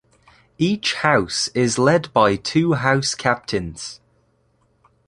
Each 0.57 0.95
house 0.95 1.49
is 1.49 1.77
led 1.77 2.11
by 2.11 2.35
two 2.35 2.73
house 2.73 3.13
captains. 3.13 3.99